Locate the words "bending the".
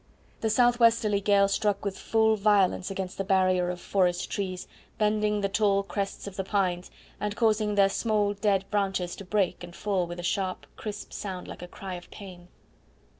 4.97-5.47